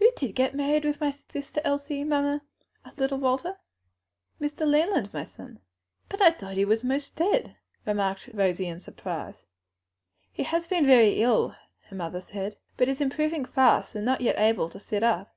"Who 0.00 0.10
did 0.16 0.34
get 0.34 0.52
married 0.56 0.84
with 0.84 1.00
my 1.00 1.12
sister 1.12 1.60
Elsie, 1.62 2.02
mamma?" 2.02 2.42
asked 2.84 2.98
little 2.98 3.18
Walter. 3.20 3.56
"Mr. 4.40 4.66
Leland, 4.66 5.14
my 5.14 5.22
son." 5.22 5.60
"But 6.08 6.20
I 6.20 6.30
thought 6.32 6.56
he 6.56 6.64
was 6.64 6.82
most 6.82 7.14
dead," 7.14 7.54
remarked 7.86 8.30
Rosie 8.34 8.66
in 8.66 8.80
surprise. 8.80 9.46
"He 10.32 10.42
has 10.42 10.66
been 10.66 10.86
very 10.86 11.22
ill," 11.22 11.54
her 11.82 11.94
mother 11.94 12.20
said, 12.20 12.56
"but 12.76 12.88
is 12.88 13.00
improving 13.00 13.44
fast, 13.44 13.94
though 13.94 14.00
not 14.00 14.22
yet 14.22 14.40
able 14.40 14.68
to 14.70 14.80
sit 14.80 15.04
up." 15.04 15.36